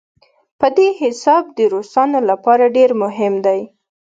په 0.59 0.67
دې 0.77 0.87
حساب 1.01 1.43
د 1.57 1.59
روسانو 1.73 2.19
لپاره 2.29 2.63
ډېر 2.77 2.91
مهم 3.03 3.33
دی. 3.45 3.59